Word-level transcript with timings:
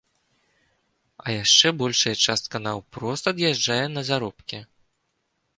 А 1.25 1.35
яшчэ 1.43 1.67
большая 1.83 2.15
частка 2.29 2.63
наўпрост 2.65 3.23
ад'язджае 3.33 3.81
на 3.97 4.01
заробкі. 4.09 4.59